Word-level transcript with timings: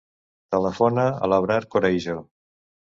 Telefona 0.55 1.05
a 1.11 1.31
l'Abrar 1.33 1.61
Cereijo. 1.77 2.21